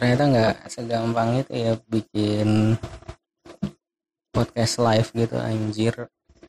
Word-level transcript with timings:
ternyata 0.00 0.24
nggak 0.32 0.56
segampang 0.72 1.44
itu 1.44 1.52
ya 1.52 1.72
bikin 1.92 2.80
podcast 4.32 4.80
live 4.80 5.12
gitu 5.12 5.36
anjir. 5.36 5.94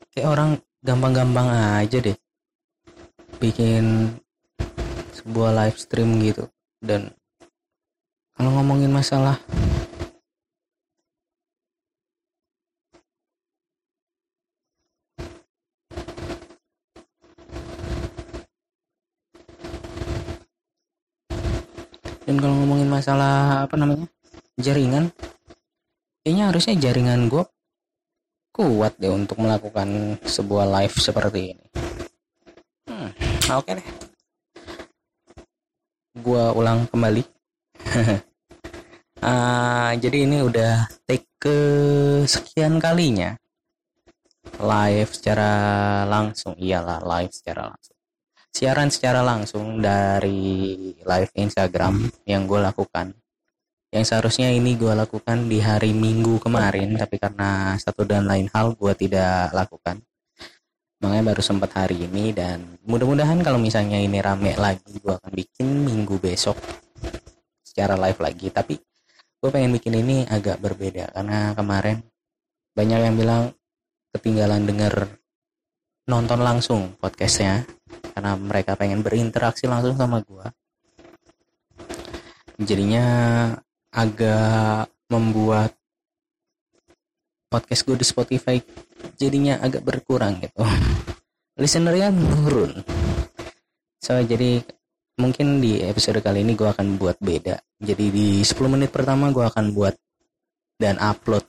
Kayak 0.08 0.28
orang 0.32 0.50
gampang-gampang 0.80 1.52
aja 1.84 2.00
deh 2.00 2.16
bikin 3.36 4.16
sebuah 5.12 5.52
live 5.52 5.76
stream 5.76 6.16
gitu. 6.24 6.48
Dan 6.80 7.12
kalau 8.32 8.56
ngomongin 8.56 8.88
masalah 8.88 9.36
dan 22.22 22.36
kalau 22.38 22.54
ngomongin 22.62 22.86
masalah 22.86 23.66
apa 23.66 23.74
namanya 23.74 24.06
jaringan 24.60 25.10
kayaknya 26.22 26.44
harusnya 26.54 26.74
jaringan 26.78 27.26
gue 27.26 27.44
kuat 28.52 28.94
deh 29.00 29.08
untuk 29.08 29.40
melakukan 29.40 30.20
sebuah 30.28 30.68
live 30.68 30.96
seperti 31.00 31.56
ini. 31.56 31.66
Hmm, 32.84 33.10
oke 33.48 33.64
okay 33.64 33.72
deh. 33.80 33.88
Gue 36.20 36.44
ulang 36.52 36.84
kembali. 36.92 37.24
Uh, 39.24 39.90
jadi 40.04 40.28
ini 40.28 40.44
udah 40.44 40.84
take 41.08 41.24
ke 41.40 41.56
sekian 42.28 42.76
kalinya. 42.76 43.32
Live 44.60 45.16
secara 45.16 45.50
langsung. 46.04 46.52
Iyalah 46.60 47.00
live 47.00 47.32
secara 47.32 47.72
langsung 47.72 47.91
siaran 48.52 48.92
secara 48.92 49.24
langsung 49.24 49.80
dari 49.80 50.76
live 51.00 51.32
Instagram 51.32 52.04
yang 52.28 52.44
gue 52.44 52.60
lakukan. 52.60 53.16
Yang 53.92 54.12
seharusnya 54.12 54.52
ini 54.52 54.76
gue 54.76 54.92
lakukan 54.92 55.48
di 55.48 55.60
hari 55.60 55.96
Minggu 55.96 56.40
kemarin 56.40 56.96
tapi 56.96 57.16
karena 57.16 57.76
satu 57.80 58.04
dan 58.04 58.28
lain 58.28 58.52
hal 58.52 58.76
gue 58.76 58.92
tidak 58.92 59.52
lakukan. 59.56 60.04
Makanya 61.02 61.34
baru 61.34 61.42
sempat 61.42 61.74
hari 61.74 62.06
ini 62.06 62.30
dan 62.30 62.78
mudah-mudahan 62.86 63.40
kalau 63.42 63.58
misalnya 63.58 63.98
ini 63.98 64.22
rame 64.22 64.54
lagi 64.54 65.00
gue 65.00 65.12
akan 65.16 65.32
bikin 65.34 65.66
minggu 65.88 66.14
besok 66.20 66.54
secara 67.64 67.98
live 67.98 68.20
lagi. 68.20 68.48
Tapi 68.52 68.78
gue 69.42 69.50
pengen 69.50 69.74
bikin 69.74 69.98
ini 69.98 70.22
agak 70.28 70.62
berbeda 70.62 71.10
karena 71.10 71.56
kemarin 71.58 72.04
banyak 72.72 73.00
yang 73.00 73.16
bilang 73.18 73.42
ketinggalan 74.14 74.62
denger 74.64 75.08
nonton 76.06 76.40
langsung 76.40 76.94
podcastnya 76.96 77.66
karena 78.12 78.32
mereka 78.36 78.76
pengen 78.76 79.00
berinteraksi 79.00 79.68
langsung 79.68 79.96
sama 79.96 80.20
gue 80.24 80.46
jadinya 82.62 83.06
agak 83.92 84.88
membuat 85.10 85.76
podcast 87.52 87.84
gue 87.84 87.96
di 88.00 88.06
Spotify 88.06 88.56
jadinya 89.20 89.60
agak 89.60 89.84
berkurang 89.84 90.40
gitu. 90.40 90.64
Listenernya 91.60 92.08
menurun. 92.08 92.80
So 94.00 94.16
jadi 94.16 94.64
mungkin 95.20 95.60
di 95.60 95.84
episode 95.84 96.24
kali 96.24 96.40
ini 96.40 96.56
gue 96.56 96.64
akan 96.64 96.96
buat 96.96 97.20
beda. 97.20 97.60
Jadi 97.76 98.06
di 98.08 98.28
10 98.40 98.56
menit 98.72 98.88
pertama 98.88 99.28
gue 99.28 99.44
akan 99.44 99.76
buat 99.76 99.94
dan 100.80 100.96
upload 100.96 101.44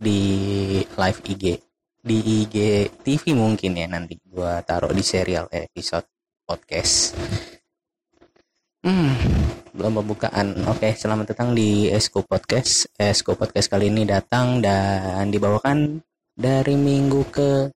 di 0.00 0.18
live 0.82 1.20
IG 1.28 1.71
di 2.02 2.42
IG 2.42 2.56
TV 3.06 3.38
mungkin 3.38 3.78
ya 3.78 3.86
nanti 3.86 4.18
gue 4.18 4.52
taruh 4.66 4.90
di 4.90 5.06
serial 5.06 5.46
episode 5.54 6.10
podcast. 6.42 7.14
Hmm 8.82 9.42
belum 9.72 10.04
pembukaan. 10.04 10.68
Oke 10.68 10.92
selamat 10.92 11.32
datang 11.32 11.56
di 11.56 11.88
Esko 11.88 12.20
Podcast. 12.28 12.92
Esko 13.00 13.32
Podcast 13.32 13.72
kali 13.72 13.88
ini 13.88 14.04
datang 14.04 14.60
dan 14.60 15.32
dibawakan 15.32 15.96
dari 16.36 16.76
minggu 16.76 17.22
ke 17.32 17.72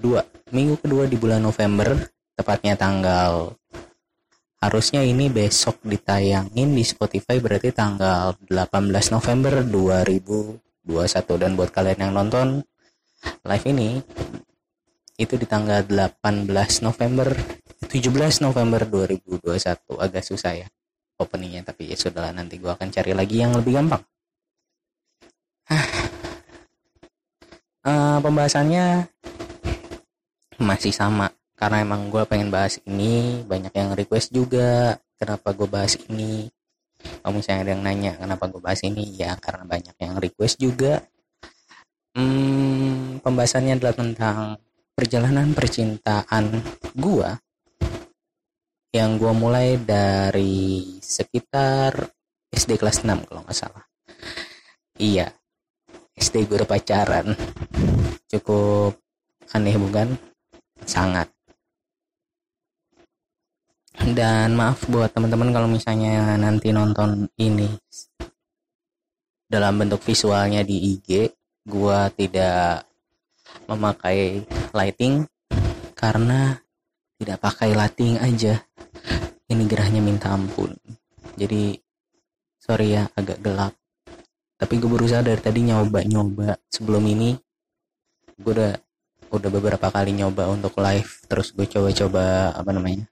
dua. 0.00 0.26
Minggu 0.50 0.82
kedua 0.82 1.06
di 1.06 1.14
bulan 1.14 1.46
November 1.46 1.94
tepatnya 2.34 2.74
tanggal 2.74 3.54
harusnya 4.60 5.00
ini 5.06 5.30
besok 5.30 5.78
ditayangin 5.86 6.74
di 6.74 6.84
Spotify 6.84 7.38
berarti 7.38 7.70
tanggal 7.70 8.34
18 8.50 9.14
November 9.14 9.62
2000 9.62 10.69
21 10.84 11.42
dan 11.42 11.52
buat 11.56 11.70
kalian 11.72 11.98
yang 12.08 12.12
nonton 12.16 12.64
live 13.44 13.66
ini 13.68 14.00
itu 15.20 15.34
di 15.36 15.44
tanggal 15.44 15.84
18 15.84 16.48
November 16.80 17.28
17 17.90 18.44
November 18.44 18.80
2021 18.88 19.44
agak 20.00 20.24
susah 20.24 20.64
ya 20.64 20.68
openingnya 21.20 21.68
tapi 21.68 21.92
ya 21.92 21.96
sudahlah 22.00 22.32
nanti 22.32 22.56
gua 22.56 22.78
akan 22.80 22.88
cari 22.88 23.12
lagi 23.12 23.44
yang 23.44 23.52
lebih 23.52 23.76
gampang. 23.76 24.00
Uh, 27.80 28.20
pembahasannya 28.20 29.08
masih 30.60 30.92
sama 30.92 31.32
karena 31.56 31.80
emang 31.80 32.12
gue 32.12 32.20
pengen 32.28 32.52
bahas 32.52 32.76
ini 32.84 33.40
banyak 33.48 33.72
yang 33.72 33.96
request 33.96 34.28
juga 34.32 35.00
kenapa 35.16 35.56
gue 35.56 35.64
bahas 35.64 35.96
ini 36.12 36.52
kalau 37.20 37.36
misalnya 37.36 37.60
ada 37.64 37.72
yang 37.76 37.82
nanya 37.84 38.12
kenapa 38.16 38.48
gue 38.48 38.60
bahas 38.62 38.80
ini? 38.84 39.16
Ya 39.16 39.36
karena 39.36 39.64
banyak 39.64 39.96
yang 39.96 40.16
request 40.20 40.56
juga. 40.60 41.04
Hmm, 42.16 43.22
pembahasannya 43.22 43.78
adalah 43.78 43.94
tentang 43.94 44.38
perjalanan 44.92 45.54
percintaan 45.54 46.60
gue 46.98 47.30
yang 48.90 49.16
gue 49.16 49.32
mulai 49.32 49.78
dari 49.78 50.98
sekitar 50.98 51.94
SD 52.50 52.76
kelas 52.76 53.06
6 53.06 53.30
kalau 53.30 53.46
nggak 53.46 53.56
salah. 53.56 53.86
Iya 54.98 55.30
SD 56.20 56.44
gue 56.44 56.60
udah 56.60 56.68
pacaran. 56.68 57.32
Cukup 58.28 59.00
aneh 59.56 59.76
bukan? 59.80 60.20
Sangat 60.84 61.32
dan 64.14 64.54
maaf 64.54 64.86
buat 64.90 65.10
teman-teman 65.14 65.50
kalau 65.54 65.68
misalnya 65.70 66.34
nanti 66.38 66.70
nonton 66.74 67.30
ini 67.38 67.68
dalam 69.50 69.78
bentuk 69.82 70.02
visualnya 70.06 70.62
di 70.62 70.94
IG 70.94 71.30
gua 71.66 72.10
tidak 72.14 72.86
memakai 73.66 74.42
lighting 74.74 75.26
karena 75.94 76.58
tidak 77.20 77.38
pakai 77.38 77.76
lighting 77.76 78.16
aja. 78.16 78.56
Ini 79.50 79.62
gerahnya 79.66 80.00
minta 80.00 80.32
ampun. 80.32 80.72
Jadi 81.36 81.76
sorry 82.56 82.96
ya 82.96 83.10
agak 83.12 83.42
gelap. 83.42 83.74
Tapi 84.56 84.74
gue 84.78 84.90
berusaha 84.90 85.20
dari 85.20 85.40
tadi 85.42 85.66
nyoba 85.66 86.06
nyoba 86.06 86.56
sebelum 86.70 87.02
ini 87.10 87.34
gue 88.40 88.52
udah 88.54 88.72
udah 89.30 89.50
beberapa 89.52 89.90
kali 89.90 90.16
nyoba 90.16 90.48
untuk 90.48 90.78
live. 90.78 91.26
Terus 91.26 91.52
gue 91.52 91.66
coba-coba 91.66 92.54
apa 92.54 92.70
namanya 92.72 93.04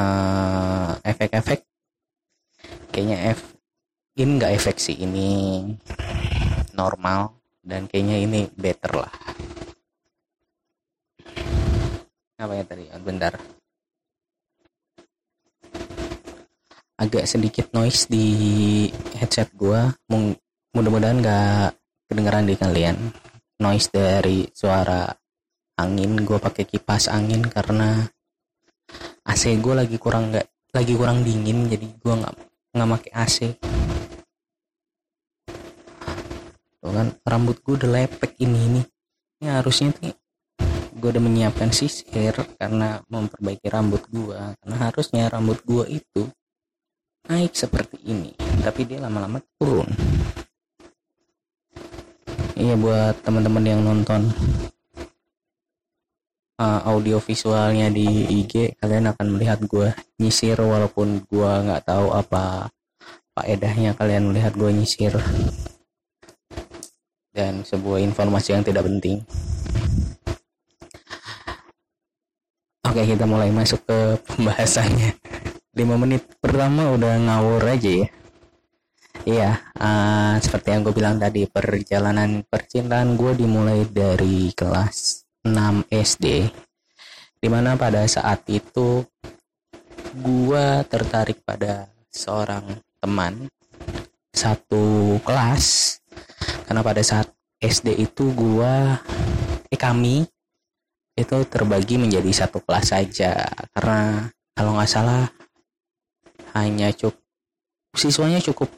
uh, 0.00 0.96
efek-efek? 1.04 1.60
Kayaknya 2.88 3.36
F 3.36 3.60
ini 4.16 4.30
nggak 4.40 4.52
efek 4.56 4.76
sih 4.80 4.96
ini 4.98 5.62
normal 6.74 7.38
dan 7.60 7.86
kayaknya 7.86 8.16
ini 8.24 8.40
better 8.56 9.04
lah. 9.04 9.12
Apa 12.40 12.52
ya 12.56 12.64
tadi? 12.64 12.88
Bentar. 13.04 13.36
Agak 17.00 17.24
sedikit 17.24 17.72
noise 17.72 18.08
di 18.08 18.26
headset 19.16 19.52
gua. 19.56 19.92
Mudah-mudahan 20.74 21.20
nggak 21.20 21.68
kedengeran 22.10 22.44
di 22.48 22.54
kalian. 22.58 22.96
Noise 23.60 23.88
dari 23.92 24.48
suara 24.52 25.08
angin. 25.80 26.16
Gue 26.24 26.36
pakai 26.40 26.64
kipas 26.68 27.08
angin 27.08 27.44
karena 27.44 28.04
AC 29.26 29.56
gue 29.60 29.74
lagi 29.76 29.96
kurang 30.00 30.32
nggak 30.32 30.46
lagi 30.72 30.94
kurang 30.96 31.26
dingin 31.26 31.66
jadi 31.68 31.86
gue 31.86 32.14
nggak 32.14 32.34
nggak 32.76 32.88
pakai 32.96 33.12
AC 33.12 33.38
Tuh 36.80 36.96
kan 36.96 37.12
rambut 37.28 37.60
gue 37.60 37.76
udah 37.76 37.90
lepek 37.92 38.40
ini 38.40 38.58
ini. 38.72 38.82
Ini 39.40 39.52
harusnya 39.52 39.92
nih 40.00 40.16
gue 40.96 41.08
udah 41.12 41.22
menyiapkan 41.22 41.70
sisir 41.72 42.34
karena 42.56 43.00
memperbaiki 43.08 43.68
rambut 43.72 44.04
gue 44.10 44.36
karena 44.36 44.76
harusnya 44.76 45.28
rambut 45.32 45.62
gue 45.64 46.02
itu 46.02 46.28
naik 47.30 47.56
seperti 47.56 48.00
ini 48.04 48.34
tapi 48.64 48.88
dia 48.88 49.00
lama-lama 49.00 49.40
turun. 49.60 49.88
Iya 52.56 52.76
buat 52.76 53.16
teman-teman 53.24 53.64
yang 53.64 53.80
nonton 53.80 54.28
uh, 56.60 56.80
audio 56.84 57.16
visualnya 57.18 57.88
di 57.88 58.04
IG 58.44 58.76
kalian 58.76 59.08
akan 59.16 59.26
melihat 59.32 59.64
gue 59.64 59.96
nyisir 60.20 60.60
walaupun 60.60 61.24
gue 61.24 61.52
nggak 61.64 61.88
tahu 61.88 62.12
apa 62.12 62.68
faedahnya 63.32 63.96
kalian 63.96 64.28
melihat 64.28 64.52
gue 64.52 64.68
nyisir. 64.68 65.16
Dan 67.30 67.64
sebuah 67.64 68.04
informasi 68.04 68.52
yang 68.52 68.66
tidak 68.66 68.84
penting. 68.84 69.24
Oke 72.84 73.06
kita 73.06 73.24
mulai 73.24 73.54
masuk 73.54 73.86
ke 73.86 74.18
pembahasannya. 74.28 75.16
5 75.70 76.02
menit 76.02 76.26
pertama 76.42 76.90
udah 76.90 77.14
ngawur 77.16 77.62
aja 77.64 78.04
ya. 78.04 78.08
Iya 79.20 79.50
uh, 79.78 80.34
seperti 80.42 80.74
yang 80.74 80.82
gue 80.82 80.94
bilang 80.96 81.16
tadi 81.20 81.46
perjalanan 81.46 82.42
percintaan 82.42 83.14
gue 83.14 83.36
dimulai 83.38 83.86
dari 83.86 84.50
kelas 84.56 85.29
6 85.46 85.88
SD 85.88 86.50
di 87.40 87.48
mana 87.48 87.78
pada 87.80 88.04
saat 88.04 88.44
itu 88.52 89.04
gue 90.10 90.66
tertarik 90.90 91.40
pada 91.46 91.88
seorang 92.10 92.66
teman 93.00 93.48
satu 94.40 95.16
kelas. 95.22 95.98
Karena 96.66 96.80
pada 96.80 97.02
saat 97.02 97.28
SD 97.60 97.98
itu 97.98 98.32
gua 98.32 98.96
eh 99.68 99.78
kami 99.78 100.24
itu 101.18 101.36
terbagi 101.44 102.00
menjadi 102.00 102.30
satu 102.32 102.62
kelas 102.64 102.96
saja. 102.96 103.44
Karena 103.76 104.30
kalau 104.56 104.78
nggak 104.78 104.90
salah 104.90 105.28
hanya 106.56 106.90
cukup 106.94 107.20
siswanya 107.94 108.38
cukup 108.38 108.70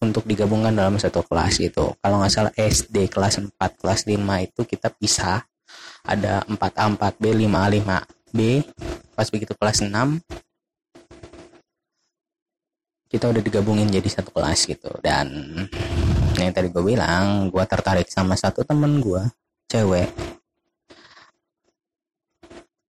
untuk 0.00 0.24
digabungkan 0.24 0.72
dalam 0.72 0.96
satu 0.96 1.20
kelas 1.20 1.60
itu 1.60 1.92
kalau 2.00 2.24
nggak 2.24 2.32
salah 2.32 2.52
SD 2.56 3.12
kelas 3.12 3.36
4 3.44 3.52
kelas 3.56 4.00
5 4.08 4.16
itu 4.48 4.60
kita 4.64 4.88
pisah. 4.88 5.44
Ada 6.00 6.48
4A 6.48 6.96
4B 6.96 7.44
5A 7.44 7.64
5B 8.32 8.38
pas 9.12 9.28
begitu 9.28 9.52
kelas 9.52 9.84
6 9.84 9.92
kita 13.10 13.26
udah 13.26 13.42
digabungin 13.42 13.90
jadi 13.90 14.08
satu 14.08 14.30
kelas 14.32 14.70
gitu. 14.70 14.88
Dan 15.02 15.28
yang 16.38 16.52
tadi 16.54 16.72
gue 16.72 16.80
bilang 16.80 17.52
gue 17.52 17.64
tertarik 17.68 18.08
sama 18.08 18.38
satu 18.38 18.64
temen 18.64 19.02
gue 19.02 19.20
cewek. 19.68 20.08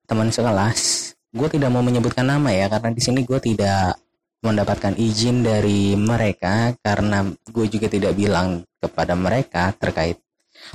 Teman 0.05 0.29
sekelas. 0.29 1.11
Gue 1.31 1.47
tidak 1.51 1.73
mau 1.73 1.83
menyebutkan 1.83 2.27
nama 2.27 2.53
ya 2.53 2.69
karena 2.69 2.93
di 2.93 3.01
sini 3.01 3.25
gue 3.25 3.39
tidak 3.41 3.97
mendapatkan 4.41 4.97
izin 4.97 5.45
dari 5.45 5.93
mereka 5.93 6.73
karena 6.81 7.29
gue 7.45 7.65
juga 7.69 7.85
tidak 7.85 8.17
bilang 8.17 8.65
kepada 8.81 9.13
mereka 9.13 9.69
terkait 9.77 10.17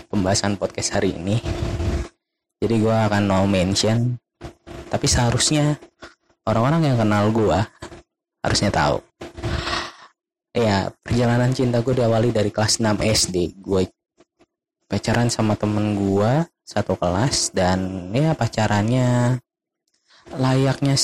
pembahasan 0.06 0.54
podcast 0.54 0.94
hari 0.94 1.18
ini. 1.18 1.42
Jadi 2.62 2.74
gue 2.78 2.94
akan 2.94 3.22
no 3.26 3.42
mention. 3.50 4.22
Tapi 4.86 5.06
seharusnya 5.10 5.76
orang-orang 6.46 6.94
yang 6.94 6.96
kenal 7.02 7.34
gue 7.34 7.58
harusnya 8.46 8.70
tahu. 8.70 9.02
Ya 10.54 10.94
perjalanan 11.02 11.50
cinta 11.52 11.82
gue 11.82 11.92
diawali 11.92 12.30
dari 12.30 12.48
kelas 12.54 12.80
6 12.80 13.02
SD 13.02 13.60
gue 13.60 13.90
pacaran 14.86 15.26
sama 15.26 15.58
temen 15.58 15.98
gue 15.98 16.46
satu 16.62 16.94
kelas 16.94 17.50
dan 17.50 18.08
ya 18.14 18.32
pacarannya 18.32 19.42
layaknya 20.38 20.94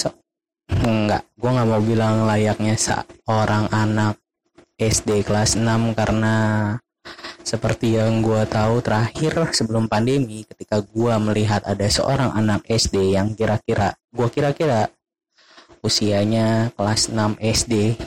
enggak. 0.80 1.22
Gue 1.36 1.50
nggak 1.52 1.68
mau 1.68 1.82
bilang 1.84 2.24
layaknya 2.24 2.74
seorang 2.80 3.68
anak 3.68 4.16
SD 4.80 5.28
kelas 5.28 5.60
6 5.60 5.92
karena 5.92 6.34
seperti 7.42 7.98
yang 7.98 8.22
gue 8.22 8.42
tahu 8.48 8.80
terakhir 8.80 9.52
sebelum 9.52 9.90
pandemi 9.90 10.46
ketika 10.46 10.80
gue 10.80 11.14
melihat 11.20 11.60
ada 11.66 11.84
seorang 11.90 12.32
anak 12.32 12.64
SD 12.70 13.18
yang 13.18 13.34
kira-kira 13.34 13.98
gue 14.14 14.28
kira-kira 14.30 14.88
usianya 15.82 16.70
kelas 16.78 17.10
6 17.10 17.42
SD 17.42 17.98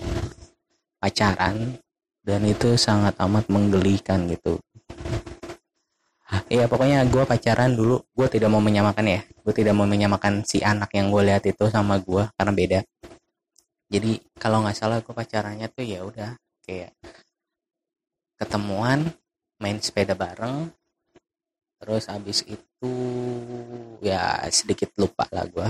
pacaran 0.98 1.78
dan 2.26 2.42
itu 2.48 2.80
sangat 2.80 3.14
amat 3.22 3.46
menggelikan 3.52 4.26
gitu 4.32 4.58
Iya 6.50 6.66
pokoknya 6.66 7.06
gue 7.06 7.24
pacaran 7.25 7.77
dulu. 7.77 8.01
Gue 8.13 8.27
tidak 8.30 8.50
mau 8.50 8.62
menyamakan 8.62 9.06
ya. 9.06 9.22
Gue 9.45 9.54
tidak 9.54 9.77
mau 9.77 9.86
menyamakan 9.86 10.42
si 10.42 10.62
anak 10.66 10.89
yang 10.98 11.13
gue 11.13 11.22
lihat 11.22 11.45
itu 11.45 11.69
sama 11.69 12.01
gue 12.01 12.25
karena 12.33 12.54
beda. 12.54 12.80
Jadi 13.86 14.18
kalau 14.42 14.66
nggak 14.66 14.77
salah 14.77 15.00
gue 15.06 15.13
pacarannya 15.13 15.69
tuh 15.69 15.86
ya 15.86 16.01
udah 16.01 16.33
kayak 16.66 16.98
ketemuan 18.42 19.13
main 19.62 19.80
sepeda 19.80 20.18
bareng 20.18 20.68
terus 21.80 22.10
abis 22.12 22.44
itu 22.44 22.94
ya 24.01 24.42
sedikit 24.51 24.92
lupa 25.00 25.30
lah 25.31 25.48
gue 25.48 25.69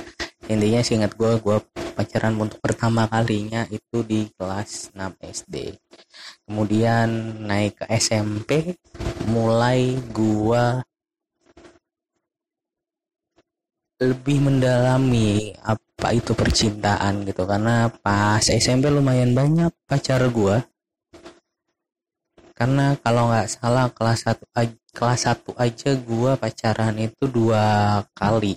intinya 0.52 0.80
sih 0.84 0.98
ingat 1.00 1.16
gue 1.16 1.38
gue 1.40 1.56
pacaran 1.94 2.36
untuk 2.36 2.60
pertama 2.60 3.08
kalinya 3.08 3.64
itu 3.72 4.04
di 4.04 4.28
kelas 4.36 4.92
6 4.92 5.22
SD 5.22 5.76
kemudian 6.48 7.08
naik 7.46 7.80
ke 7.80 7.84
SMP 7.96 8.76
mulai 9.28 9.98
gue 10.10 10.64
lebih 14.02 14.38
mendalami 14.42 15.54
apa 15.62 16.10
itu 16.10 16.34
percintaan 16.34 17.22
gitu. 17.22 17.46
Karena 17.46 17.86
pas 17.90 18.42
SMP 18.42 18.90
lumayan 18.90 19.30
banyak 19.30 19.70
pacar 19.86 20.26
gue 20.26 20.58
karena 22.62 22.94
kalau 23.02 23.26
nggak 23.26 23.50
salah 23.58 23.90
kelas 23.90 24.22
1 24.54 24.94
kelas 24.94 25.20
1 25.26 25.50
aja 25.58 25.90
gue 25.98 26.30
pacaran 26.38 26.94
itu 26.94 27.24
dua 27.26 27.64
kali. 28.14 28.54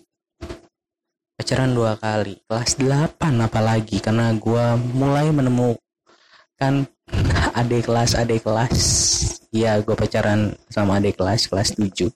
Pacaran 1.34 1.74
dua 1.74 1.98
kali. 1.98 2.38
Kelas 2.46 2.78
8 2.78 3.18
apalagi. 3.42 3.98
Karena 3.98 4.30
gue 4.36 4.66
mulai 4.94 5.34
menemukan 5.34 6.86
adik 7.60 7.90
kelas 7.90 8.14
adik 8.14 8.46
kelas 8.46 8.78
ya 9.56 9.80
gue 9.80 9.96
pacaran 9.96 10.52
sama 10.68 11.00
adik 11.00 11.16
kelas 11.16 11.48
kelas 11.48 11.80
7 11.80 12.12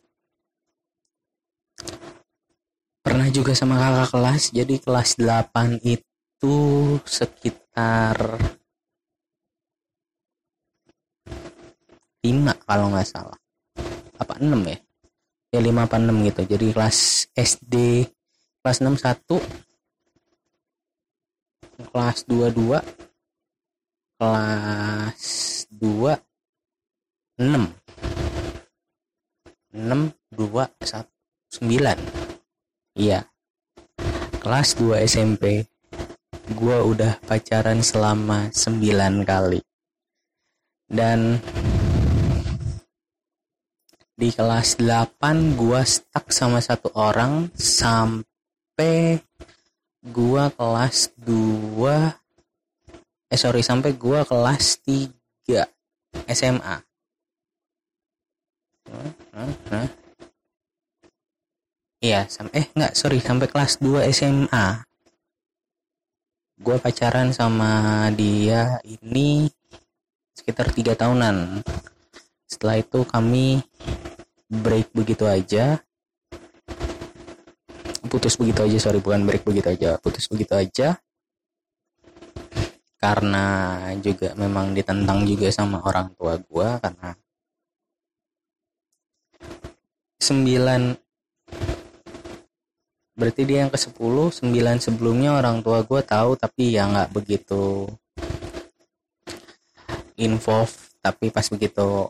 pernah 2.99 3.31
juga 3.31 3.55
sama 3.55 3.79
kakak 3.79 4.11
kelas 4.11 4.43
jadi 4.51 4.75
kelas 4.83 5.09
8 5.15 5.79
itu 5.87 6.55
sekitar 7.07 8.35
5 12.19 12.67
kalau 12.67 12.91
nggak 12.91 13.07
salah. 13.07 13.39
Apa 14.19 14.35
6 14.43 14.59
ya? 14.67 14.77
Ya 15.55 15.59
5 15.63 15.87
apa 15.87 15.95
6 15.95 16.27
gitu. 16.27 16.41
Jadi 16.45 16.75
kelas 16.75 17.31
SD 17.31 18.03
kelas 18.59 18.83
61 18.83 19.39
kelas 21.89 22.27
22 22.27 22.83
kelas 24.19 25.23
2 25.71 26.28
6 27.39 27.71
6 29.71 30.11
2 30.35 30.43
1 30.43 30.75
9 30.83 32.99
iya. 32.99 33.31
Kelas 34.43 34.75
2 34.75 35.07
SMP 35.07 35.63
gua 36.51 36.83
udah 36.83 37.15
pacaran 37.23 37.79
selama 37.79 38.51
9 38.51 39.23
kali. 39.23 39.63
Dan 40.83 41.39
di 44.19 44.35
kelas 44.35 44.75
8 44.83 45.55
gua 45.55 45.87
stuck 45.87 46.35
sama 46.35 46.59
satu 46.59 46.91
orang 46.91 47.47
sampai 47.55 49.23
gua 50.03 50.51
kelas 50.51 51.15
2 51.23 53.31
eh 53.31 53.39
sorry 53.39 53.63
sampai 53.63 53.95
gua 53.95 54.27
kelas 54.27 54.83
3 54.83 55.07
SMA 56.27 56.88
iya 61.99 62.25
sampai 62.25 62.53
eh 62.63 62.67
nggak 62.73 62.93
sorry 62.95 63.19
sampai 63.19 63.47
kelas 63.47 63.77
2 63.83 64.07
SMA 64.15 64.67
gua 66.59 66.75
pacaran 66.75 67.31
sama 67.31 68.11
dia 68.11 68.83
ini 68.83 69.47
sekitar 70.35 70.71
tiga 70.75 70.95
tahunan. 70.95 71.63
Setelah 72.47 72.79
itu 72.79 73.03
kami 73.07 73.63
break 74.47 74.91
begitu 74.91 75.27
aja. 75.27 75.79
Putus 78.09 78.35
begitu 78.39 78.65
aja 78.65 78.77
sorry 78.81 78.99
bukan 79.03 79.27
break 79.27 79.45
begitu 79.45 79.69
aja 79.69 79.99
putus 80.01 80.27
begitu 80.31 80.55
aja. 80.55 80.97
Karena 82.99 83.77
juga 84.03 84.35
memang 84.35 84.75
ditentang 84.75 85.23
juga 85.23 85.47
sama 85.53 85.79
orang 85.85 86.11
tua 86.19 86.35
gue 86.35 86.69
karena 86.83 87.15
sembilan. 90.29 90.81
Berarti 93.17 93.41
dia 93.43 93.65
yang 93.65 93.73
ke 93.73 93.79
sepuluh 93.81 94.31
sembilan 94.31 94.77
sebelumnya 94.79 95.35
orang 95.35 95.59
tua 95.65 95.83
gue 95.83 96.01
tahu 96.05 96.37
tapi 96.39 96.77
ya 96.77 96.85
nggak 96.87 97.09
begitu 97.11 97.89
involve. 100.21 100.71
Tapi 101.01 101.33
pas 101.33 101.47
begitu 101.49 102.07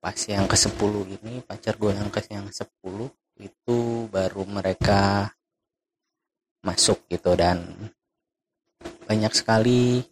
pas 0.00 0.16
yang 0.28 0.44
ke 0.44 0.56
sepuluh 0.58 1.06
ini 1.08 1.40
pacar 1.42 1.74
gue 1.80 1.92
yang 1.92 2.10
ke 2.12 2.20
yang 2.28 2.46
sepuluh 2.52 3.08
itu 3.40 4.06
baru 4.12 4.44
mereka 4.44 5.32
masuk 6.62 7.02
gitu. 7.08 7.32
Dan 7.34 7.90
banyak 9.08 9.32
sekali 9.34 10.04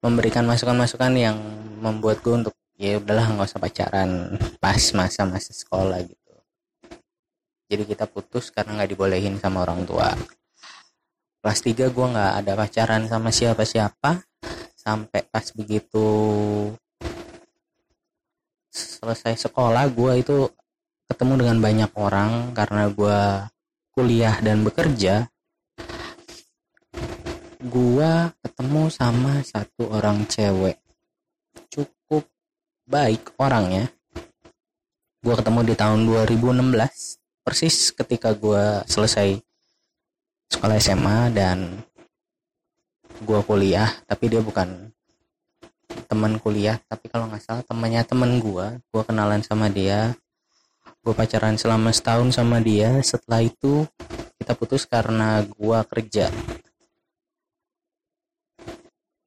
memberikan 0.00 0.48
masukan-masukan 0.48 1.12
yang 1.16 1.36
membuat 1.80 2.24
gue 2.24 2.34
untuk 2.40 2.54
ya 2.74 2.98
udahlah 2.98 3.38
nggak 3.38 3.48
usah 3.54 3.62
pacaran 3.62 4.10
pas 4.58 4.82
masa-masa 4.98 5.54
sekolah 5.54 6.02
gitu. 6.02 6.32
Jadi 7.70 7.82
kita 7.86 8.04
putus 8.10 8.50
karena 8.50 8.82
nggak 8.82 8.90
dibolehin 8.92 9.38
sama 9.38 9.62
orang 9.62 9.86
tua. 9.86 10.10
Kelas 11.38 11.60
3 11.62 11.92
gue 11.92 12.06
nggak 12.14 12.32
ada 12.44 12.52
pacaran 12.58 13.02
sama 13.06 13.30
siapa-siapa 13.30 14.20
sampai 14.74 15.20
pas 15.28 15.46
begitu 15.56 16.06
selesai 18.74 19.48
sekolah 19.48 19.88
gue 19.88 20.12
itu 20.20 20.36
ketemu 21.08 21.46
dengan 21.46 21.58
banyak 21.62 21.90
orang 21.94 22.32
karena 22.52 22.90
gue 22.90 23.20
kuliah 23.94 24.36
dan 24.42 24.66
bekerja. 24.66 25.30
Gue 27.64 28.12
ketemu 28.44 28.92
sama 28.92 29.40
satu 29.40 29.88
orang 29.88 30.28
cewek 30.28 30.83
baik 32.84 33.32
orangnya. 33.40 33.88
Gue 35.24 35.34
ketemu 35.36 35.60
di 35.64 35.74
tahun 35.74 36.04
2016 36.04 36.76
persis 37.44 37.92
ketika 37.96 38.36
gue 38.36 38.84
selesai 38.84 39.40
sekolah 40.52 40.76
SMA 40.80 41.18
dan 41.32 41.80
gue 43.24 43.40
kuliah 43.44 43.88
tapi 44.04 44.28
dia 44.28 44.44
bukan 44.44 44.92
teman 46.08 46.36
kuliah 46.40 46.76
tapi 46.88 47.08
kalau 47.08 47.28
nggak 47.28 47.40
salah 47.40 47.64
temannya 47.64 48.04
temen 48.04 48.36
gue 48.40 48.80
gue 48.80 49.02
kenalan 49.04 49.40
sama 49.40 49.72
dia 49.72 50.12
gue 51.04 51.12
pacaran 51.12 51.60
selama 51.60 51.92
setahun 51.92 52.32
sama 52.32 52.64
dia. 52.64 52.96
Setelah 53.04 53.44
itu 53.44 53.84
kita 54.40 54.56
putus 54.56 54.88
karena 54.88 55.44
gue 55.44 55.78
kerja. 55.92 56.32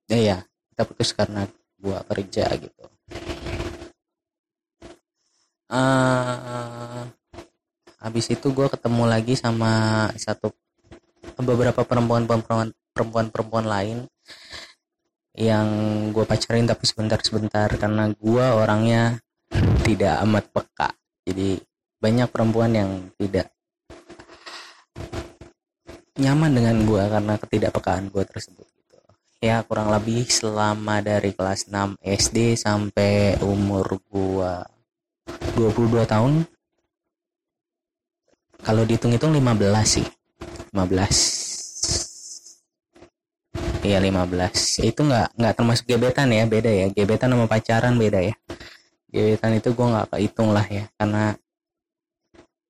Ya 0.10 0.18
ya 0.18 0.38
kita 0.74 0.84
putus 0.90 1.14
karena 1.14 1.46
gue 1.78 1.98
kerja 2.10 2.50
gitu 2.58 2.87
uh, 5.72 7.04
habis 7.98 8.26
itu 8.32 8.48
gue 8.54 8.68
ketemu 8.70 9.04
lagi 9.10 9.34
sama 9.36 10.06
satu 10.16 10.54
beberapa 11.42 11.84
perempuan-perempuan 11.84 12.72
perempuan-perempuan 12.94 13.66
lain 13.70 13.98
yang 15.38 15.68
gue 16.10 16.26
pacarin 16.26 16.66
tapi 16.66 16.84
sebentar-sebentar 16.90 17.70
karena 17.78 18.10
gue 18.10 18.46
orangnya 18.50 19.22
tidak 19.86 20.18
amat 20.26 20.46
peka. 20.50 20.90
Jadi 21.30 21.62
banyak 22.02 22.28
perempuan 22.34 22.74
yang 22.74 22.92
tidak 23.22 23.54
nyaman 26.18 26.52
dengan 26.58 26.76
gue 26.82 27.04
karena 27.06 27.34
ketidakpekaan 27.38 28.10
gue 28.10 28.24
tersebut 28.26 28.66
gitu. 28.66 28.98
Ya 29.46 29.62
kurang 29.62 29.94
lebih 29.94 30.26
selama 30.26 31.06
dari 31.06 31.30
kelas 31.38 31.70
6 31.70 32.02
SD 32.02 32.58
sampai 32.58 33.38
umur 33.46 34.02
gue 34.10 34.77
22 35.56 36.06
tahun. 36.06 36.46
Kalau 38.62 38.84
dihitung-hitung 38.84 39.32
15 39.32 39.88
sih. 39.88 40.08
15 40.76 41.48
Iya 43.88 44.04
15 44.04 44.84
itu 44.84 45.00
nggak 45.00 45.40
nggak 45.40 45.54
termasuk 45.56 45.86
gebetan 45.88 46.28
ya 46.28 46.44
beda 46.44 46.68
ya. 46.68 46.86
Gebetan 46.92 47.32
sama 47.32 47.48
pacaran 47.48 47.96
beda 47.96 48.20
ya. 48.20 48.36
Gebetan 49.08 49.56
itu 49.56 49.72
gue 49.72 49.88
nggak 49.88 50.08
kehitung 50.12 50.52
lah 50.52 50.66
ya 50.68 50.92
karena 51.00 51.40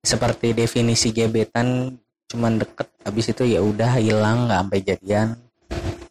seperti 0.06 0.54
definisi 0.54 1.10
gebetan 1.10 1.98
cuman 2.30 2.62
deket 2.62 2.86
habis 3.02 3.26
itu 3.34 3.42
ya 3.50 3.58
udah 3.58 3.98
hilang 3.98 4.46
nggak 4.46 4.60
sampai 4.62 4.80
jadian. 4.84 5.28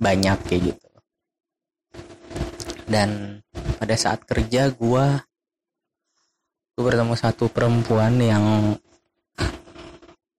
Banyak 0.02 0.38
kayak 0.44 0.62
gitu. 0.76 0.88
Dan 2.84 3.40
pada 3.80 3.96
saat 3.96 4.28
kerja 4.28 4.76
gue 4.76 5.06
gue 6.78 6.86
bertemu 6.86 7.18
satu 7.18 7.50
perempuan 7.50 8.22
yang 8.22 8.78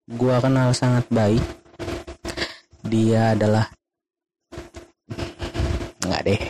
gue 0.07 0.35
kenal 0.39 0.71
sangat 0.71 1.03
baik. 1.11 1.43
Dia 2.87 3.35
adalah 3.35 3.67
nggak 5.99 6.23
deh. 6.23 6.43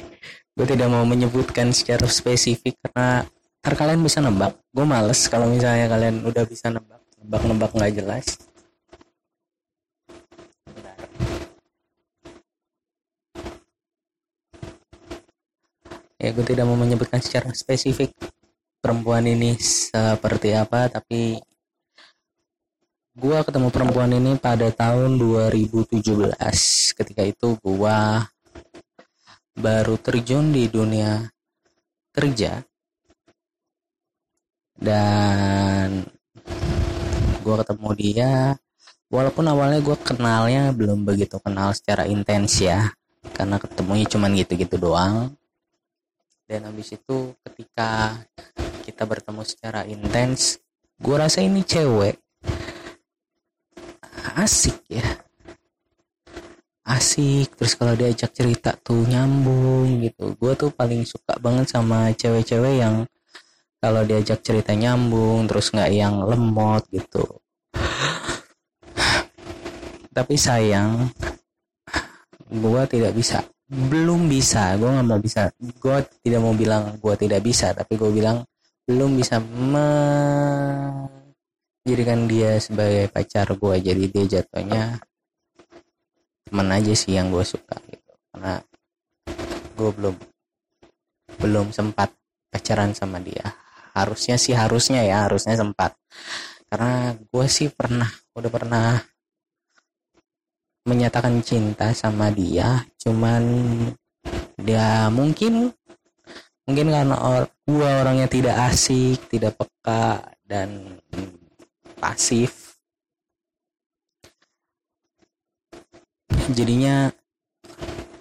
Gue 0.53 0.67
tidak 0.69 0.93
mau 0.93 1.09
menyebutkan 1.09 1.73
secara 1.73 2.05
spesifik 2.05 2.77
karena 2.85 3.25
ntar 3.65 3.81
kalian 3.81 4.05
bisa 4.05 4.21
nebak. 4.21 4.61
Gue 4.77 4.85
males 4.85 5.25
kalau 5.25 5.49
misalnya 5.49 5.89
kalian 5.89 6.21
udah 6.21 6.45
bisa 6.45 6.69
nebak. 6.69 7.01
Nebak-nebak 7.25 7.73
nggak 7.73 7.93
jelas. 7.97 8.37
Ya 16.21 16.29
gue 16.37 16.45
tidak 16.45 16.69
mau 16.69 16.77
menyebutkan 16.77 17.25
secara 17.25 17.49
spesifik 17.57 18.13
perempuan 18.89 19.29
ini 19.29 19.53
seperti 19.61 20.57
apa 20.57 20.89
tapi 20.89 21.37
gue 23.13 23.39
ketemu 23.45 23.69
perempuan 23.69 24.17
ini 24.17 24.41
pada 24.41 24.73
tahun 24.73 25.21
2017 25.21 26.01
ketika 26.97 27.23
itu 27.29 27.61
gue 27.61 28.01
baru 29.59 29.99
terjun 30.01 30.55
di 30.55 30.71
dunia 30.73 31.27
kerja. 32.15 32.63
Dan 34.79 36.07
gue 37.45 37.57
ketemu 37.61 37.89
dia 37.99 38.33
walaupun 39.11 39.45
awalnya 39.51 39.83
gue 39.83 39.97
kenalnya 40.01 40.71
belum 40.71 41.03
begitu 41.03 41.43
kenal 41.43 41.75
secara 41.75 42.07
intens 42.07 42.63
ya. 42.63 42.95
Karena 43.35 43.59
ketemunya 43.59 44.07
cuman 44.07 44.33
gitu-gitu 44.39 44.81
doang. 44.81 45.35
Dan 46.49 46.65
habis 46.65 46.95
itu 46.97 47.37
ketika 47.45 48.17
kita 48.99 49.07
bertemu 49.07 49.47
secara 49.47 49.87
intens 49.87 50.59
gue 50.99 51.15
rasa 51.15 51.39
ini 51.39 51.63
cewek 51.63 52.19
asik 54.35 54.75
ya. 54.91 55.07
Asik 56.83 57.55
terus 57.55 57.79
kalau 57.79 57.95
diajak 57.95 58.35
cerita 58.35 58.75
tuh 58.75 59.07
nyambung 59.07 60.03
gitu. 60.03 60.35
Gue 60.35 60.59
tuh 60.59 60.75
paling 60.75 61.07
suka 61.07 61.39
banget 61.39 61.71
sama 61.71 62.11
cewek-cewek 62.11 62.83
yang 62.83 63.07
kalau 63.79 64.03
diajak 64.03 64.43
cerita 64.43 64.75
nyambung 64.75 65.47
terus 65.47 65.71
nggak 65.71 65.95
yang 65.95 66.19
lemot 66.27 66.83
gitu. 66.91 67.23
Tapi 70.11 70.35
sayang 70.35 71.07
gue 72.51 72.83
tidak 72.91 73.15
bisa 73.15 73.47
belum 73.71 74.27
bisa. 74.27 74.75
Gue 74.75 74.91
nggak 74.91 75.07
mau 75.07 75.23
bisa. 75.23 75.55
Gue 75.79 76.03
tidak 76.27 76.43
mau 76.43 76.51
bilang 76.51 76.99
gue 76.99 77.15
tidak 77.15 77.47
bisa 77.47 77.71
tapi 77.71 77.95
gue 77.95 78.11
bilang 78.11 78.43
belum 78.89 79.21
bisa 79.21 79.37
menjadikan 81.85 82.25
dia 82.25 82.57
sebagai 82.57 83.13
pacar 83.13 83.53
gue 83.53 83.75
jadi 83.85 84.05
dia 84.09 84.25
jatuhnya 84.41 84.97
teman 86.49 86.73
aja 86.73 86.97
sih 86.97 87.13
yang 87.13 87.29
gue 87.29 87.45
suka 87.45 87.77
gitu. 87.85 88.13
Karena 88.33 88.57
gue 89.77 89.91
belum 89.93 90.17
belum 91.37 91.77
sempat 91.77 92.17
pacaran 92.49 92.97
sama 92.97 93.21
dia. 93.21 93.45
Harusnya 93.93 94.41
sih 94.41 94.57
harusnya 94.57 95.05
ya 95.05 95.29
harusnya 95.29 95.53
sempat. 95.61 95.93
Karena 96.73 97.13
gue 97.13 97.47
sih 97.53 97.69
pernah 97.69 98.09
udah 98.33 98.49
pernah 98.49 98.97
menyatakan 100.89 101.45
cinta 101.45 101.93
sama 101.93 102.33
dia 102.33 102.81
cuman 102.97 103.45
dia 104.57 105.13
mungkin 105.13 105.69
mungkin 106.65 106.87
karena 106.89 107.17
or, 107.21 107.45
gue 107.69 107.85
orangnya 107.85 108.25
tidak 108.33 108.57
asik 108.73 109.29
tidak 109.29 109.61
peka 109.61 110.25
dan 110.49 110.97
pasif. 112.01 112.81
Jadinya 116.49 117.13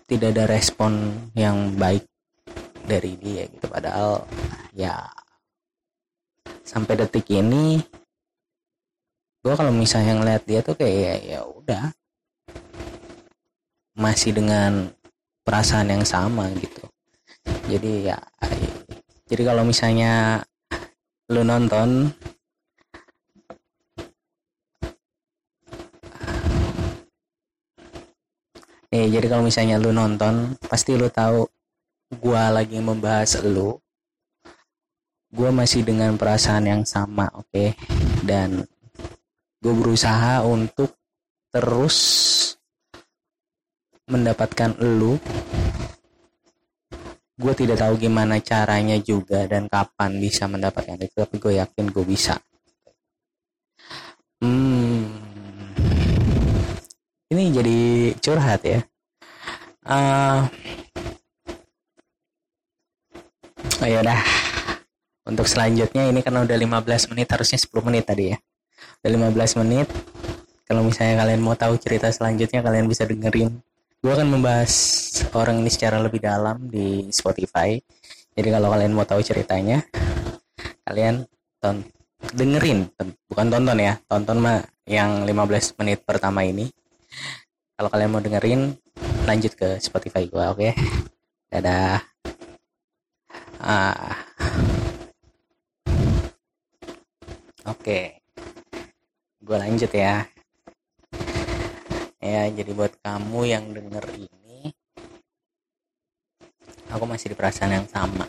tidak 0.03 0.35
ada 0.35 0.51
respon 0.51 1.15
yang 1.31 1.79
baik 1.79 2.03
dari 2.83 3.15
dia 3.15 3.47
gitu. 3.47 3.71
Padahal 3.71 4.27
ya 4.75 5.07
sampai 6.67 6.99
detik 6.99 7.31
ini 7.31 7.79
gue 9.39 9.53
kalau 9.55 9.71
misalnya 9.71 10.19
ngeliat 10.19 10.43
dia 10.43 10.59
tuh 10.59 10.75
kayak 10.75 10.91
ya, 10.91 11.15
ya 11.23 11.39
udah. 11.47 11.95
Masih 13.95 14.35
dengan 14.35 14.91
perasaan 15.47 15.87
yang 15.87 16.03
sama 16.03 16.51
gitu. 16.59 16.83
Jadi 17.71 18.11
ya 18.11 18.19
jadi 19.27 19.43
kalau 19.43 19.63
misalnya 19.67 20.43
lu 21.27 21.43
nonton 21.43 22.11
nih 28.91 29.05
jadi 29.11 29.27
kalau 29.27 29.43
misalnya 29.43 29.75
lu 29.77 29.91
nonton 29.91 30.55
pasti 30.71 30.95
lu 30.95 31.11
tahu 31.11 31.43
gua 32.23 32.49
lagi 32.49 32.79
membahas 32.79 33.43
lu 33.43 33.75
gua 35.29 35.51
masih 35.51 35.83
dengan 35.83 36.15
perasaan 36.15 36.63
yang 36.63 36.83
sama 36.87 37.27
oke 37.35 37.51
okay? 37.51 37.75
dan 38.23 38.63
gue 39.57 39.73
berusaha 39.73 40.45
untuk 40.45 40.93
terus 41.51 41.97
mendapatkan 44.07 44.77
lu 44.79 45.19
gue 47.37 47.53
tidak 47.53 47.77
tahu 47.77 48.01
gimana 48.01 48.41
caranya 48.41 48.97
juga 48.97 49.45
dan 49.45 49.69
kapan 49.69 50.17
bisa 50.17 50.49
mendapatkan 50.49 50.97
itu 50.97 51.13
tapi 51.13 51.37
gue 51.37 51.53
yakin 51.61 51.85
gue 51.93 52.01
bisa. 52.01 52.41
Hmm. 54.41 55.05
Ini 57.29 57.43
jadi 57.53 57.77
curhat 58.17 58.61
ya. 58.65 58.81
Uh, 59.85 60.49
ya 63.85 64.01
udah. 64.01 64.21
Untuk 65.29 65.45
selanjutnya 65.45 66.09
ini 66.09 66.25
karena 66.25 66.41
udah 66.41 66.57
15 66.57 67.13
menit 67.13 67.27
harusnya 67.29 67.59
10 67.61 67.69
menit 67.85 68.03
tadi 68.09 68.33
ya. 68.33 68.37
Udah 69.05 69.29
15 69.29 69.61
menit. 69.61 69.87
Kalau 70.65 70.81
misalnya 70.81 71.21
kalian 71.21 71.41
mau 71.45 71.53
tahu 71.53 71.77
cerita 71.77 72.09
selanjutnya 72.09 72.65
kalian 72.65 72.89
bisa 72.89 73.05
dengerin 73.05 73.61
gue 74.03 74.11
akan 74.13 74.27
membahas 74.29 74.73
orang 75.33 75.61
ini 75.61 75.69
secara 75.73 75.97
lebih 75.97 76.21
dalam 76.21 76.69
di 76.69 77.09
Spotify 77.09 77.77
jadi 78.37 78.53
kalau 78.57 78.69
kalian 78.73 78.93
mau 78.93 79.05
tahu 79.05 79.21
ceritanya 79.25 79.81
kalian 80.85 81.25
ton 81.57 81.81
dengerin 82.33 82.87
bukan 83.29 83.47
tonton 83.49 83.77
ya 83.77 83.97
tonton 84.05 84.37
mah 84.41 84.61
yang 84.87 85.25
15 85.25 85.79
menit 85.81 86.05
pertama 86.05 86.45
ini 86.45 86.69
kalau 87.77 87.89
kalian 87.89 88.11
mau 88.13 88.21
dengerin 88.21 88.73
lanjut 89.25 89.53
ke 89.53 89.77
Spotify 89.81 90.25
gue 90.29 90.45
oke 90.45 90.57
okay? 90.57 90.73
dadah 91.49 91.99
ah 93.61 94.27
Oke. 97.67 98.23
Gue 99.43 99.57
lanjut 99.59 99.91
ya. 99.91 100.23
Ya, 102.27 102.43
jadi 102.51 102.75
buat 102.75 102.91
kamu 102.99 103.39
yang 103.47 103.71
denger 103.71 104.03
ini 104.19 104.75
aku 106.91 107.07
masih 107.07 107.31
di 107.31 107.39
perasaan 107.39 107.71
yang 107.71 107.87
sama. 107.87 108.27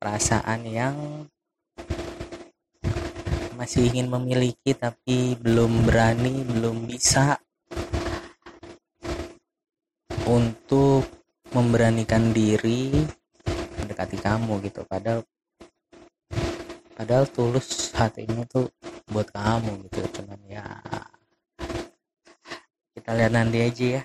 Perasaan 0.00 0.64
yang 0.64 0.96
masih 3.60 3.92
ingin 3.92 4.08
memiliki 4.08 4.72
tapi 4.72 5.36
belum 5.36 5.84
berani, 5.84 6.48
belum 6.48 6.88
bisa 6.88 7.36
untuk 10.24 11.04
memberanikan 11.52 12.32
diri 12.32 13.04
mendekati 13.84 14.16
kamu 14.16 14.64
gitu. 14.64 14.80
Padahal 14.88 15.20
padahal 16.96 17.28
tulus 17.28 17.92
hatinya 17.92 18.48
tuh 18.48 18.72
buat 19.12 19.28
kamu 19.28 19.84
gitu 19.86 20.20
cuman 20.20 20.40
ya 20.48 20.64
kita 23.06 23.22
lihat 23.22 23.38
nanti 23.38 23.62
aja 23.62 23.86
ya. 23.86 24.02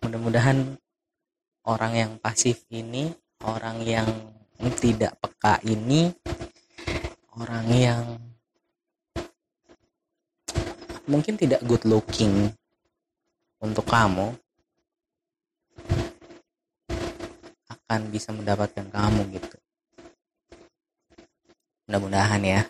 Mudah-mudahan 0.00 0.80
orang 1.68 1.92
yang 1.92 2.12
pasif 2.16 2.64
ini 2.72 3.12
orang 3.44 3.84
yang 3.84 4.08
tidak 4.80 5.20
peka 5.20 5.60
ini 5.68 6.08
orang 7.36 7.66
yang 7.68 8.04
mungkin 11.04 11.36
tidak 11.36 11.60
good 11.68 11.84
looking 11.84 12.48
untuk 13.60 13.84
kamu 13.84 14.32
akan 17.68 18.00
bisa 18.08 18.32
mendapatkan 18.32 18.88
kamu 18.88 19.28
gitu. 19.36 19.60
Mudah-mudahan 21.84 22.40
ya. 22.40 22.64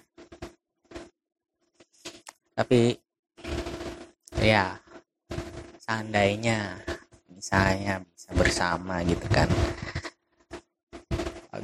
Tapi 2.59 2.99
ya 4.42 4.83
seandainya 5.93 6.81
misalnya 7.29 8.01
bisa 8.01 8.33
bersama 8.33 9.05
gitu 9.05 9.29
kan. 9.29 9.45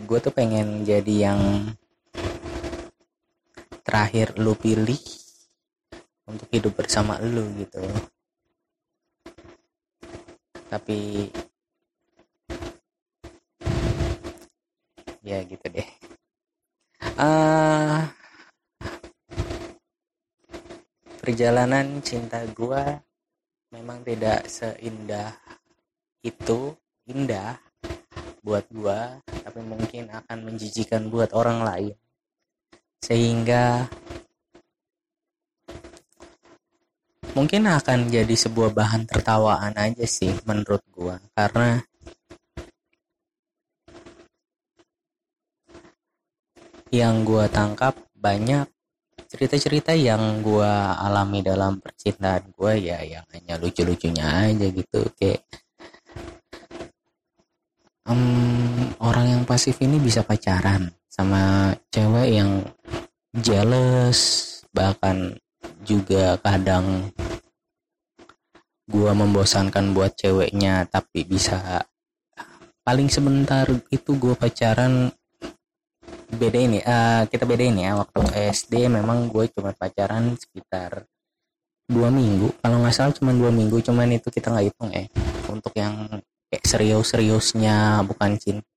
Gue 0.05 0.20
tuh 0.20 0.37
pengen 0.37 0.85
jadi 0.85 1.33
yang 1.33 1.72
terakhir 3.81 4.37
lu 4.37 4.52
pilih 4.52 5.00
untuk 6.29 6.44
hidup 6.52 6.76
bersama 6.76 7.16
lu 7.24 7.48
gitu. 7.57 7.81
Tapi 10.68 11.33
ya 15.24 15.40
gitu 15.48 15.66
deh. 15.72 15.88
Uh, 17.16 18.05
perjalanan 21.16 22.05
cinta 22.05 22.44
gua 22.52 23.08
memang 23.88 24.05
tidak 24.05 24.44
seindah 24.53 25.33
itu 26.20 26.77
indah 27.09 27.57
buat 28.44 28.68
gua 28.68 29.16
tapi 29.24 29.64
mungkin 29.64 30.12
akan 30.12 30.44
menjijikan 30.44 31.09
buat 31.09 31.33
orang 31.33 31.64
lain. 31.64 31.96
Sehingga 33.01 33.88
mungkin 37.33 37.64
akan 37.64 38.12
jadi 38.12 38.37
sebuah 38.37 38.77
bahan 38.77 39.09
tertawaan 39.09 39.72
aja 39.81 40.05
sih 40.05 40.37
menurut 40.44 40.85
gua. 40.92 41.16
Karena 41.33 41.81
yang 46.92 47.24
gue 47.24 47.48
tangkap 47.48 47.96
banyak 48.12 48.68
cerita-cerita 49.28 49.92
yang 49.92 50.40
gue 50.40 50.72
alami 51.04 51.44
dalam 51.44 51.84
percintaan 51.84 52.48
gue 52.48 52.72
ya 52.80 53.04
yang 53.04 53.24
hanya 53.36 53.60
lucu-lucunya 53.60 54.24
aja 54.48 54.66
gitu 54.72 55.04
kayak 55.20 55.44
um, 58.08 58.88
orang 59.04 59.36
yang 59.36 59.42
pasif 59.44 59.76
ini 59.84 60.00
bisa 60.00 60.24
pacaran 60.24 60.88
sama 61.12 61.76
cewek 61.92 62.40
yang 62.40 62.64
jealous 63.36 64.44
bahkan 64.72 65.36
juga 65.84 66.40
kadang 66.40 67.12
gue 68.88 69.12
membosankan 69.12 69.92
buat 69.92 70.16
ceweknya 70.16 70.88
tapi 70.88 71.28
bisa 71.28 71.84
paling 72.80 73.12
sebentar 73.12 73.68
itu 73.92 74.16
gue 74.16 74.32
pacaran 74.32 75.12
beda 76.28 76.58
ini 76.60 76.78
uh, 76.84 77.24
kita 77.24 77.48
beda 77.48 77.64
ini 77.64 77.88
ya 77.88 77.96
waktu 77.96 78.20
SD 78.52 78.92
memang 78.92 79.32
gue 79.32 79.48
cuma 79.48 79.72
pacaran 79.72 80.36
sekitar 80.36 81.08
dua 81.88 82.12
minggu. 82.12 82.52
Kalau 82.60 82.84
nggak 82.84 82.94
salah 82.94 83.16
cuma 83.16 83.32
dua 83.32 83.48
minggu 83.48 83.80
cuman 83.80 84.12
itu 84.12 84.28
kita 84.28 84.52
nggak 84.52 84.66
hitung 84.68 84.90
ya 84.92 85.08
untuk 85.48 85.72
yang 85.72 86.20
kayak 86.52 86.64
serius-seriusnya 86.68 88.04
bukan 88.04 88.36
cinta, 88.36 88.68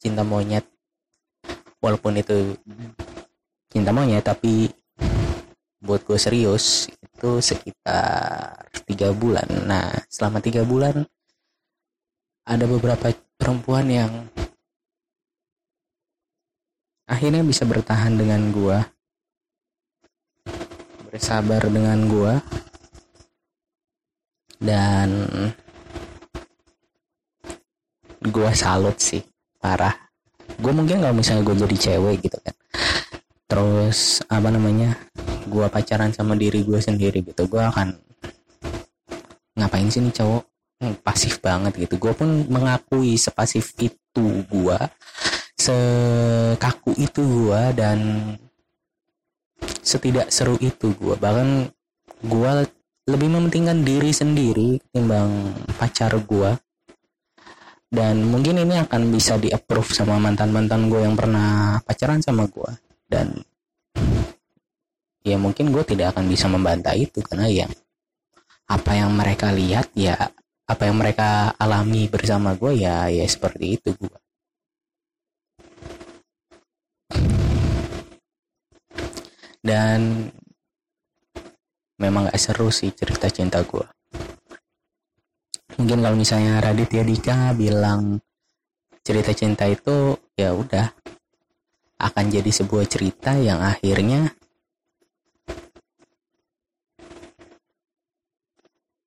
cinta 0.00 0.24
monyet. 0.24 0.64
Walaupun 1.84 2.16
itu 2.16 2.56
cinta 3.68 3.92
monyet 3.92 4.24
tapi 4.24 4.72
buat 5.84 6.00
gue 6.02 6.16
serius 6.16 6.88
itu 6.88 7.30
sekitar 7.44 8.64
tiga 8.88 9.12
bulan. 9.12 9.44
Nah 9.68 9.92
selama 10.08 10.40
tiga 10.40 10.64
bulan 10.64 11.04
ada 12.48 12.64
beberapa 12.64 13.12
perempuan 13.36 13.86
yang 13.92 14.12
akhirnya 17.06 17.42
bisa 17.46 17.62
bertahan 17.62 18.18
dengan 18.18 18.50
gua. 18.50 18.82
Bersabar 21.10 21.62
dengan 21.66 22.10
gua. 22.10 22.42
Dan 24.58 25.10
gua 28.26 28.50
salut 28.52 28.98
sih 28.98 29.22
parah. 29.62 30.06
Gue 30.56 30.72
mungkin 30.72 31.02
kalau 31.02 31.12
misalnya 31.12 31.42
gue 31.42 31.56
jadi 31.66 31.76
cewek 31.76 32.16
gitu 32.30 32.38
kan. 32.40 32.54
Terus 33.46 34.24
apa 34.30 34.48
namanya 34.48 34.96
gue 35.46 35.66
pacaran 35.68 36.10
sama 36.14 36.38
diri 36.38 36.64
gue 36.64 36.80
sendiri 36.80 37.20
gitu. 37.22 37.44
Gue 37.50 37.60
akan 37.60 37.92
ngapain 39.58 39.90
sih 39.92 40.00
nih 40.00 40.14
cowok? 40.16 40.44
Hmm, 40.76 40.94
pasif 41.00 41.40
banget 41.44 41.76
gitu. 41.76 42.00
Gue 42.00 42.12
pun 42.16 42.46
mengakui 42.48 43.16
sepasif 43.20 43.76
itu 43.80 44.46
gue 44.48 44.78
sekaku 45.66 46.94
itu 46.94 47.22
gua 47.26 47.74
dan 47.74 47.98
setidak 49.82 50.30
seru 50.30 50.54
itu 50.62 50.94
gua. 50.94 51.18
Bahkan 51.18 51.48
gua 52.30 52.62
lebih 53.06 53.28
mementingkan 53.30 53.82
diri 53.82 54.14
sendiri 54.14 54.78
ketimbang 54.78 55.50
pacar 55.74 56.14
gua. 56.22 56.54
Dan 57.86 58.26
mungkin 58.26 58.62
ini 58.62 58.82
akan 58.82 59.10
bisa 59.14 59.38
di 59.38 59.50
approve 59.50 59.94
sama 59.94 60.18
mantan 60.18 60.50
mantan 60.50 60.90
gue 60.90 61.06
yang 61.06 61.14
pernah 61.14 61.78
pacaran 61.86 62.18
sama 62.18 62.50
gue 62.50 62.66
dan 63.06 63.30
ya 65.22 65.38
mungkin 65.38 65.70
gue 65.70 65.86
tidak 65.86 66.14
akan 66.14 66.26
bisa 66.26 66.50
membantah 66.50 66.98
itu 66.98 67.22
karena 67.22 67.46
ya 67.46 67.66
apa 68.66 68.90
yang 68.98 69.14
mereka 69.14 69.54
lihat 69.54 69.94
ya 69.94 70.18
apa 70.66 70.82
yang 70.82 70.98
mereka 70.98 71.54
alami 71.54 72.10
bersama 72.10 72.58
gue 72.58 72.82
ya 72.82 73.06
ya 73.06 73.22
seperti 73.22 73.78
itu 73.78 73.94
gue 73.94 74.18
dan 79.66 80.30
memang 81.98 82.30
gak 82.30 82.38
seru 82.38 82.70
sih 82.70 82.94
cerita 82.94 83.26
cinta 83.26 83.66
gue 83.66 83.86
mungkin 85.82 85.98
kalau 86.00 86.16
misalnya 86.16 86.62
Raditya 86.62 87.02
Dika 87.02 87.50
bilang 87.58 88.22
cerita 89.02 89.34
cinta 89.34 89.66
itu 89.66 90.14
ya 90.38 90.54
udah 90.54 90.86
akan 91.96 92.24
jadi 92.28 92.50
sebuah 92.52 92.84
cerita 92.86 93.34
yang 93.34 93.64
akhirnya 93.64 94.30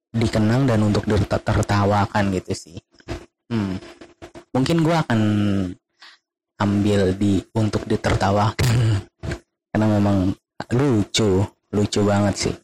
dikenang 0.10 0.66
dan 0.66 0.82
untuk 0.82 1.06
tertawakan 1.30 2.34
gitu 2.34 2.54
sih. 2.54 2.78
Hmm. 3.50 3.82
mungkin 4.54 4.86
gue 4.86 4.94
akan 4.94 5.20
ambil 6.62 7.14
di 7.18 7.42
untuk 7.54 7.86
ditertawakan. 7.86 9.06
Karena 9.74 9.88
memang 9.98 10.34
lucu 10.68 11.48
lucu 11.72 12.02
banget 12.04 12.36
sih. 12.36 12.56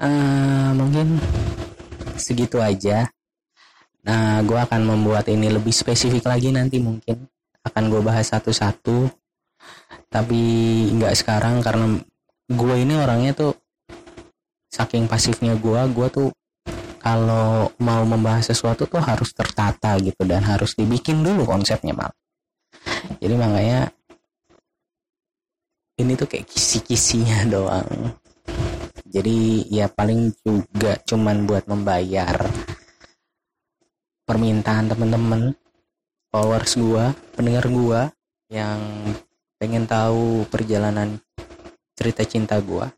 Uh, 0.00 0.74
mungkin 0.74 1.18
segitu 2.18 2.58
aja. 2.58 3.06
Nah 4.04 4.42
gue 4.42 4.58
akan 4.58 4.82
membuat 4.84 5.30
ini 5.30 5.50
lebih 5.50 5.72
spesifik 5.74 6.26
lagi 6.26 6.50
nanti 6.50 6.80
mungkin. 6.80 7.26
Akan 7.64 7.88
gue 7.88 8.00
bahas 8.00 8.30
satu-satu. 8.30 9.08
Tapi 10.10 10.40
nggak 10.94 11.14
sekarang 11.14 11.62
karena 11.64 11.98
gue 12.50 12.74
ini 12.76 12.94
orangnya 12.98 13.32
tuh 13.32 13.52
saking 14.74 15.06
pasifnya 15.06 15.54
gue 15.54 15.80
gue 15.94 16.08
tuh 16.10 16.28
kalau 16.98 17.70
mau 17.78 18.02
membahas 18.02 18.48
sesuatu 18.50 18.90
tuh 18.90 18.98
harus 18.98 19.30
tertata 19.36 19.94
gitu 20.00 20.24
dan 20.24 20.40
harus 20.42 20.74
dibikin 20.74 21.20
dulu 21.20 21.44
konsepnya 21.46 21.92
mal. 21.94 22.12
Jadi 23.22 23.34
makanya 23.36 23.93
ini 25.98 26.18
tuh 26.18 26.26
kayak 26.26 26.50
kisi-kisinya 26.50 27.46
doang. 27.54 28.14
Jadi 29.14 29.70
ya 29.70 29.86
paling 29.86 30.34
juga 30.42 30.98
cuman 31.06 31.46
buat 31.46 31.70
membayar 31.70 32.34
permintaan 34.26 34.90
temen-temen 34.90 35.54
followers 36.34 36.74
gua 36.74 37.14
pendengar 37.38 37.70
gua 37.70 38.00
yang 38.50 38.82
pengen 39.62 39.86
tahu 39.86 40.42
perjalanan 40.50 41.22
cerita 41.94 42.26
cinta 42.26 42.58
gua. 42.58 42.90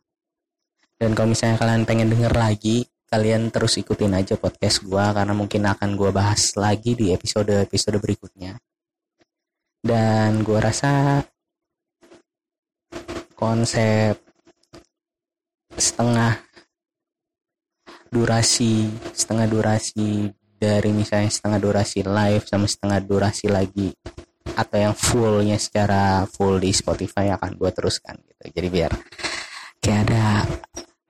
Dan 0.96 1.12
kalau 1.12 1.36
misalnya 1.36 1.60
kalian 1.60 1.84
pengen 1.84 2.08
denger 2.08 2.32
lagi 2.32 2.88
kalian 3.12 3.52
terus 3.52 3.76
ikutin 3.76 4.16
aja 4.16 4.40
podcast 4.40 4.80
gua 4.88 5.12
karena 5.12 5.36
mungkin 5.36 5.68
akan 5.68 6.00
gua 6.00 6.16
bahas 6.16 6.56
lagi 6.56 6.96
di 6.96 7.12
episode-episode 7.12 8.00
berikutnya. 8.00 8.56
Dan 9.84 10.40
gua 10.40 10.64
rasa 10.64 11.20
konsep 13.36 14.16
setengah 15.76 16.40
durasi 18.08 18.88
setengah 19.12 19.44
durasi 19.44 20.32
dari 20.56 20.88
misalnya 20.96 21.28
setengah 21.28 21.60
durasi 21.60 22.00
live 22.00 22.48
sama 22.48 22.64
setengah 22.64 22.98
durasi 23.04 23.46
lagi 23.52 23.92
atau 24.56 24.76
yang 24.80 24.96
fullnya 24.96 25.60
secara 25.60 26.24
full 26.24 26.56
di 26.56 26.72
Spotify 26.72 27.28
akan 27.36 27.60
gue 27.60 27.70
teruskan 27.76 28.16
gitu. 28.24 28.56
Jadi 28.56 28.68
biar 28.72 28.92
kayak 29.84 30.00
ada 30.08 30.48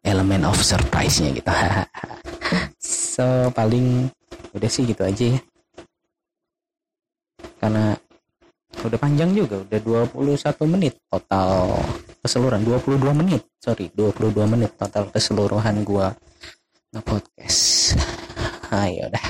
elemen 0.03 0.43
of 0.43 0.59
surprise-nya 0.59 1.31
gitu. 1.31 1.51
So 3.17 3.49
paling 3.51 4.12
udah 4.53 4.71
sih 4.71 4.87
gitu 4.87 5.03
aja 5.03 5.25
ya. 5.35 5.41
Karena 7.57 7.97
udah 8.77 8.99
panjang 9.01 9.35
juga 9.35 9.67
udah 9.67 9.81
21 10.15 10.75
menit 10.75 10.95
total 11.11 11.75
keseluruhan. 12.27 12.67
22 12.67 13.01
menit. 13.15 13.43
Sorry 13.62 13.89
22 13.95 14.35
menit 14.51 14.75
total 14.75 15.09
keseluruhan 15.15 15.87
gua 15.87 16.12
nge-podcast. 16.93 17.95
Ayo 18.85 19.09
dah. 19.09 19.27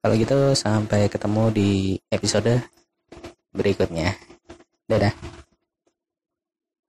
Kalau 0.00 0.14
gitu 0.16 0.38
sampai 0.54 1.10
ketemu 1.10 1.42
di 1.50 1.70
episode 2.12 2.60
berikutnya 3.54 4.14